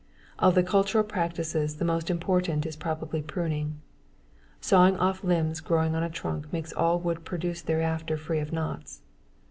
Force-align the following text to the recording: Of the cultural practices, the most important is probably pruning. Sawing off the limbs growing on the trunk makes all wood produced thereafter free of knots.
Of 0.39 0.55
the 0.55 0.63
cultural 0.63 1.03
practices, 1.03 1.75
the 1.75 1.85
most 1.85 2.09
important 2.09 2.65
is 2.65 2.75
probably 2.75 3.21
pruning. 3.21 3.81
Sawing 4.59 4.97
off 4.97 5.21
the 5.21 5.27
limbs 5.27 5.59
growing 5.59 5.93
on 5.93 6.01
the 6.01 6.09
trunk 6.09 6.51
makes 6.51 6.73
all 6.73 6.97
wood 6.99 7.23
produced 7.23 7.67
thereafter 7.67 8.17
free 8.17 8.39
of 8.39 8.51
knots. 8.51 9.01